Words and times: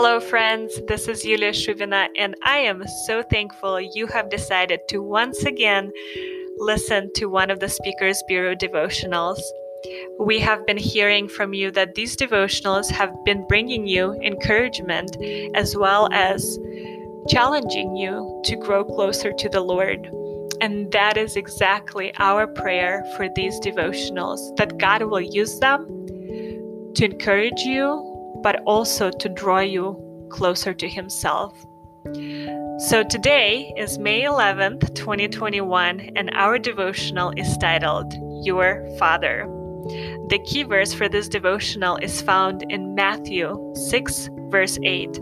Hello, 0.00 0.20
friends. 0.20 0.80
This 0.86 1.08
is 1.08 1.24
Yulia 1.24 1.50
Shuvina, 1.50 2.06
and 2.16 2.36
I 2.44 2.58
am 2.58 2.86
so 3.08 3.20
thankful 3.20 3.80
you 3.80 4.06
have 4.06 4.30
decided 4.30 4.78
to 4.90 5.02
once 5.02 5.42
again 5.42 5.90
listen 6.58 7.10
to 7.16 7.26
one 7.26 7.50
of 7.50 7.58
the 7.58 7.68
Speakers 7.68 8.22
Bureau 8.28 8.54
devotionals. 8.54 9.40
We 10.20 10.38
have 10.38 10.64
been 10.66 10.76
hearing 10.76 11.26
from 11.26 11.52
you 11.52 11.72
that 11.72 11.96
these 11.96 12.16
devotionals 12.16 12.88
have 12.92 13.12
been 13.24 13.44
bringing 13.48 13.88
you 13.88 14.12
encouragement 14.22 15.16
as 15.56 15.76
well 15.76 16.08
as 16.12 16.60
challenging 17.26 17.96
you 17.96 18.40
to 18.44 18.54
grow 18.54 18.84
closer 18.84 19.32
to 19.32 19.48
the 19.48 19.62
Lord. 19.62 20.08
And 20.60 20.92
that 20.92 21.16
is 21.16 21.34
exactly 21.34 22.12
our 22.18 22.46
prayer 22.46 23.04
for 23.16 23.28
these 23.34 23.58
devotionals 23.58 24.38
that 24.58 24.78
God 24.78 25.02
will 25.02 25.20
use 25.20 25.58
them 25.58 25.88
to 26.94 27.04
encourage 27.04 27.62
you, 27.62 28.07
but 28.42 28.60
also 28.66 29.10
to 29.10 29.28
draw 29.28 29.60
you 29.60 29.96
closer 30.30 30.74
to 30.74 30.88
Himself. 30.88 31.64
So 32.78 33.02
today 33.02 33.72
is 33.76 33.98
May 33.98 34.22
11th, 34.22 34.94
2021, 34.94 36.12
and 36.14 36.30
our 36.34 36.58
devotional 36.58 37.32
is 37.36 37.56
titled 37.58 38.12
Your 38.44 38.86
Father. 38.98 39.46
The 40.28 40.40
key 40.46 40.62
verse 40.62 40.92
for 40.92 41.08
this 41.08 41.28
devotional 41.28 41.96
is 41.96 42.22
found 42.22 42.64
in 42.70 42.94
Matthew 42.94 43.74
6, 43.74 44.30
verse 44.50 44.78
8. 44.82 45.18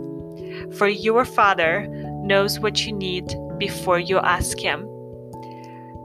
For 0.77 0.87
your 0.87 1.25
Father 1.25 1.87
knows 2.21 2.59
what 2.59 2.85
you 2.85 2.93
need 2.93 3.33
before 3.57 3.99
you 3.99 4.19
ask 4.19 4.59
Him. 4.59 4.87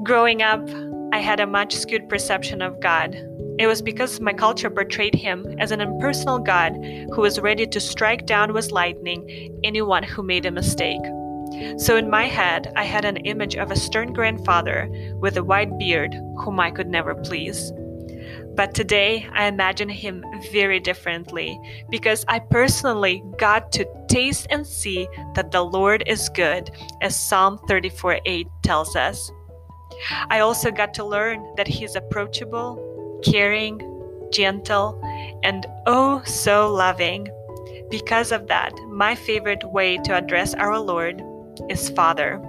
Growing 0.04 0.42
up, 0.42 0.66
I 1.12 1.18
had 1.18 1.40
a 1.40 1.46
much 1.46 1.74
skewed 1.74 2.08
perception 2.08 2.62
of 2.62 2.80
God. 2.80 3.14
It 3.58 3.66
was 3.66 3.82
because 3.82 4.20
my 4.20 4.32
culture 4.32 4.70
portrayed 4.70 5.14
him 5.14 5.46
as 5.58 5.70
an 5.70 5.80
impersonal 5.80 6.38
God 6.38 6.72
who 7.12 7.20
was 7.20 7.40
ready 7.40 7.66
to 7.66 7.80
strike 7.80 8.26
down 8.26 8.52
with 8.52 8.72
lightning 8.72 9.60
anyone 9.62 10.02
who 10.02 10.22
made 10.22 10.46
a 10.46 10.50
mistake. 10.50 11.02
So 11.76 11.96
in 11.96 12.08
my 12.08 12.24
head, 12.24 12.72
I 12.76 12.84
had 12.84 13.04
an 13.04 13.18
image 13.18 13.56
of 13.56 13.70
a 13.70 13.76
stern 13.76 14.12
grandfather 14.12 14.88
with 15.20 15.36
a 15.36 15.44
white 15.44 15.78
beard 15.78 16.14
whom 16.38 16.58
I 16.58 16.70
could 16.70 16.88
never 16.88 17.14
please. 17.14 17.72
But 18.54 18.74
today, 18.74 19.26
I 19.32 19.46
imagine 19.46 19.88
him 19.88 20.24
very 20.50 20.78
differently 20.78 21.58
because 21.90 22.24
I 22.28 22.38
personally 22.38 23.22
got 23.38 23.72
to 23.72 23.86
taste 24.08 24.46
and 24.50 24.66
see 24.66 25.08
that 25.34 25.50
the 25.50 25.62
Lord 25.62 26.04
is 26.06 26.28
good, 26.28 26.70
as 27.00 27.18
Psalm 27.18 27.58
34 27.66 28.20
8 28.24 28.46
tells 28.62 28.94
us. 28.94 29.30
I 30.28 30.40
also 30.40 30.70
got 30.70 30.92
to 30.94 31.04
learn 31.04 31.54
that 31.56 31.68
he's 31.68 31.96
approachable, 31.96 32.76
caring, 33.22 33.80
gentle, 34.32 35.00
and 35.42 35.66
oh 35.86 36.22
so 36.24 36.72
loving. 36.72 37.28
Because 37.90 38.32
of 38.32 38.46
that, 38.48 38.72
my 38.88 39.14
favorite 39.14 39.64
way 39.72 39.98
to 39.98 40.14
address 40.14 40.54
our 40.54 40.78
Lord 40.78 41.22
is 41.68 41.90
Father. 41.90 42.40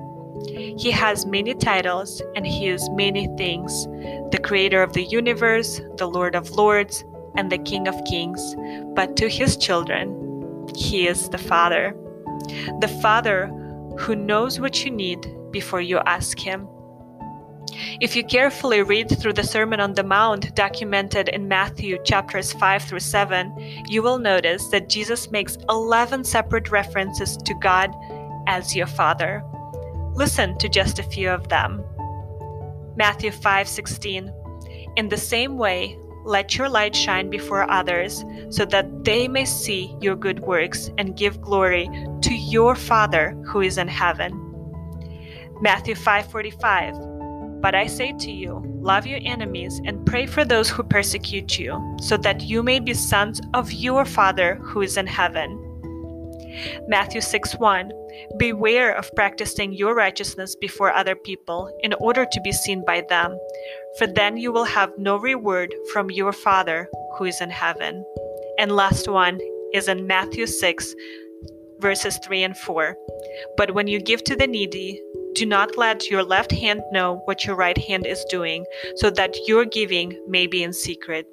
He 0.47 0.89
has 0.91 1.25
many 1.25 1.53
titles 1.53 2.21
and 2.35 2.45
he 2.45 2.67
is 2.67 2.89
many 2.91 3.27
things 3.37 3.85
the 4.31 4.39
creator 4.41 4.81
of 4.81 4.93
the 4.93 5.03
universe, 5.03 5.79
the 5.97 6.07
Lord 6.07 6.35
of 6.35 6.51
lords, 6.51 7.03
and 7.35 7.51
the 7.51 7.57
King 7.59 7.87
of 7.87 8.03
kings. 8.05 8.55
But 8.95 9.15
to 9.17 9.27
his 9.29 9.57
children, 9.57 10.67
he 10.75 11.07
is 11.07 11.29
the 11.29 11.37
Father. 11.37 11.95
The 12.79 12.99
Father 13.01 13.47
who 13.99 14.15
knows 14.15 14.59
what 14.59 14.83
you 14.83 14.91
need 14.91 15.27
before 15.51 15.81
you 15.81 15.99
ask 15.99 16.39
him. 16.39 16.67
If 17.99 18.15
you 18.15 18.23
carefully 18.23 18.81
read 18.81 19.09
through 19.19 19.33
the 19.33 19.43
Sermon 19.43 19.79
on 19.79 19.93
the 19.93 20.03
Mount 20.03 20.55
documented 20.55 21.29
in 21.29 21.47
Matthew 21.47 21.97
chapters 22.03 22.53
5 22.53 22.83
through 22.83 22.99
7, 22.99 23.85
you 23.87 24.01
will 24.01 24.17
notice 24.17 24.67
that 24.69 24.89
Jesus 24.89 25.31
makes 25.31 25.57
11 25.69 26.23
separate 26.23 26.71
references 26.71 27.37
to 27.37 27.53
God 27.55 27.91
as 28.47 28.75
your 28.75 28.87
Father. 28.87 29.43
Listen 30.13 30.57
to 30.59 30.69
just 30.69 30.99
a 30.99 31.03
few 31.03 31.29
of 31.29 31.49
them. 31.49 31.83
Matthew 32.95 33.31
5:16 33.31 34.31
In 34.95 35.09
the 35.09 35.17
same 35.17 35.57
way, 35.57 35.97
let 36.25 36.57
your 36.57 36.69
light 36.69 36.95
shine 36.95 37.29
before 37.29 37.69
others, 37.69 38.23
so 38.49 38.65
that 38.65 39.03
they 39.03 39.27
may 39.27 39.45
see 39.45 39.95
your 39.99 40.15
good 40.15 40.39
works 40.39 40.91
and 40.97 41.17
give 41.17 41.41
glory 41.41 41.89
to 42.21 42.33
your 42.33 42.75
Father 42.75 43.35
who 43.45 43.61
is 43.61 43.77
in 43.77 43.87
heaven. 43.87 44.39
Matthew 45.61 45.95
5:45 45.95 47.12
but 47.63 47.73
I 47.73 47.87
say 47.87 48.13
to 48.19 48.29
you, 48.29 48.61
love 48.81 49.07
your 49.07 49.21
enemies 49.23 49.79
and 49.85 50.05
pray 50.05 50.25
for 50.25 50.43
those 50.43 50.69
who 50.69 50.83
persecute 50.83 51.57
you, 51.57 51.95
so 52.01 52.17
that 52.17 52.41
you 52.41 52.61
may 52.61 52.81
be 52.81 52.93
sons 52.93 53.39
of 53.53 53.71
your 53.71 54.03
Father 54.03 54.55
who 54.55 54.81
is 54.81 54.97
in 54.97 55.07
heaven. 55.07 55.57
Matthew 56.89 57.21
6 57.21 57.55
1 57.55 57.91
Beware 58.37 58.93
of 58.93 59.09
practicing 59.15 59.71
your 59.71 59.95
righteousness 59.95 60.55
before 60.59 60.91
other 60.91 61.15
people 61.15 61.73
in 61.81 61.93
order 61.93 62.25
to 62.29 62.41
be 62.41 62.51
seen 62.51 62.83
by 62.85 63.01
them, 63.07 63.35
for 63.97 64.07
then 64.07 64.35
you 64.35 64.51
will 64.51 64.65
have 64.65 64.91
no 64.97 65.15
reward 65.15 65.73
from 65.93 66.11
your 66.11 66.33
Father 66.33 66.89
who 67.17 67.23
is 67.23 67.39
in 67.39 67.49
heaven. 67.49 68.05
And 68.59 68.73
last 68.73 69.07
one 69.07 69.39
is 69.73 69.87
in 69.87 70.05
Matthew 70.05 70.47
6 70.47 70.95
verses 71.79 72.19
3 72.25 72.43
and 72.43 72.57
4. 72.57 72.95
But 73.57 73.73
when 73.73 73.87
you 73.87 73.99
give 73.99 74.23
to 74.25 74.35
the 74.35 74.47
needy, 74.47 75.01
do 75.33 75.45
not 75.45 75.77
let 75.77 76.09
your 76.09 76.23
left 76.23 76.51
hand 76.51 76.81
know 76.91 77.21
what 77.25 77.45
your 77.45 77.55
right 77.55 77.77
hand 77.77 78.05
is 78.05 78.23
doing, 78.25 78.65
so 78.95 79.09
that 79.09 79.35
your 79.47 79.65
giving 79.65 80.19
may 80.27 80.47
be 80.47 80.63
in 80.63 80.73
secret. 80.73 81.25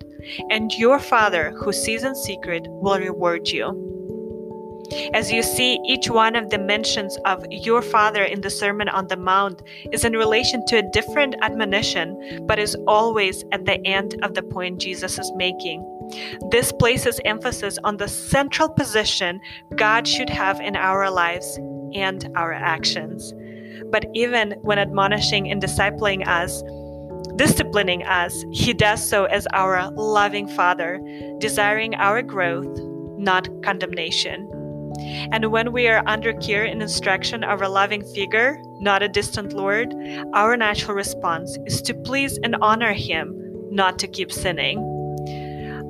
And 0.51 0.73
your 0.73 0.99
Father, 0.99 1.51
who 1.51 1.73
sees 1.73 2.05
in 2.05 2.15
secret, 2.15 2.67
will 2.69 2.99
reward 2.99 3.49
you. 3.49 3.87
As 5.15 5.31
you 5.31 5.43
see, 5.43 5.79
each 5.87 6.11
one 6.11 6.35
of 6.35 6.51
the 6.51 6.59
mentions 6.59 7.17
of 7.25 7.45
your 7.51 7.81
Father 7.81 8.25
in 8.25 8.41
the 8.41 8.51
Sermon 8.51 8.89
on 8.89 9.07
the 9.07 9.17
Mount 9.17 9.63
is 9.93 10.05
in 10.05 10.15
relation 10.15 10.67
to 10.67 10.79
a 10.79 10.91
different 10.91 11.37
admonition, 11.43 12.45
but 12.47 12.59
is 12.59 12.77
always 12.89 13.45
at 13.53 13.67
the 13.67 13.85
end 13.87 14.17
of 14.25 14.35
the 14.35 14.43
point 14.43 14.81
Jesus 14.81 15.19
is 15.19 15.31
making. 15.37 15.87
This 16.51 16.73
places 16.73 17.21
emphasis 17.25 17.79
on 17.85 17.99
the 17.99 18.09
central 18.09 18.69
position 18.69 19.41
God 19.77 20.09
should 20.09 20.31
have 20.31 20.61
in 20.61 20.75
our 20.75 21.09
lives 21.09 21.57
and 21.95 22.29
our 22.35 22.53
actions 22.53 23.33
but 23.91 24.07
even 24.15 24.53
when 24.63 24.79
admonishing 24.79 25.51
and 25.51 25.63
discipling 25.63 26.27
us, 26.27 26.63
disciplining 27.37 28.03
us, 28.05 28.45
He 28.53 28.73
does 28.73 29.07
so 29.07 29.25
as 29.25 29.47
our 29.53 29.91
loving 29.93 30.49
Father, 30.49 31.01
desiring 31.39 31.95
our 31.95 32.23
growth, 32.23 32.79
not 33.19 33.49
condemnation. 33.63 34.49
And 35.33 35.51
when 35.51 35.73
we 35.73 35.89
are 35.89 36.03
under 36.07 36.33
care 36.35 36.65
and 36.65 36.83
instruction 36.83 37.45
of 37.45 37.63
a 37.63 37.69
loving 37.69 38.05
figure, 38.15 38.61
not 38.81 39.03
a 39.03 39.09
distant 39.09 39.53
Lord, 39.53 39.95
our 40.35 40.57
natural 40.57 40.95
response 40.95 41.57
is 41.67 41.81
to 41.83 41.95
please 41.95 42.39
and 42.43 42.57
honor 42.61 42.93
Him, 42.93 43.35
not 43.71 43.99
to 44.01 44.09
keep 44.09 44.33
sinning. 44.33 44.87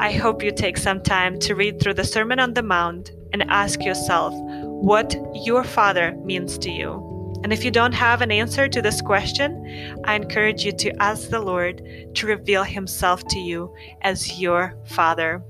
I 0.00 0.12
hope 0.12 0.42
you 0.42 0.50
take 0.50 0.76
some 0.76 1.02
time 1.02 1.38
to 1.40 1.54
read 1.54 1.80
through 1.80 1.94
the 1.94 2.04
Sermon 2.04 2.40
on 2.40 2.54
the 2.54 2.62
Mount 2.62 3.12
and 3.32 3.42
ask 3.50 3.84
yourself 3.84 4.32
what 4.34 5.14
your 5.44 5.64
Father 5.64 6.12
means 6.24 6.58
to 6.58 6.70
you. 6.70 7.09
And 7.42 7.52
if 7.52 7.64
you 7.64 7.70
don't 7.70 7.92
have 7.92 8.20
an 8.20 8.30
answer 8.30 8.68
to 8.68 8.82
this 8.82 9.00
question, 9.00 10.02
I 10.04 10.14
encourage 10.14 10.64
you 10.64 10.72
to 10.72 11.02
ask 11.02 11.30
the 11.30 11.40
Lord 11.40 11.82
to 12.14 12.26
reveal 12.26 12.64
Himself 12.64 13.24
to 13.28 13.38
you 13.38 13.74
as 14.02 14.38
your 14.40 14.76
Father. 14.84 15.42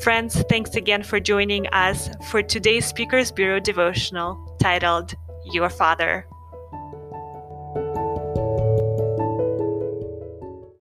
Friends, 0.00 0.42
thanks 0.48 0.74
again 0.74 1.02
for 1.02 1.20
joining 1.20 1.66
us 1.68 2.10
for 2.30 2.42
today's 2.42 2.86
Speakers 2.86 3.30
Bureau 3.30 3.60
devotional 3.60 4.56
titled 4.60 5.14
Your 5.52 5.68
Father. 5.68 6.26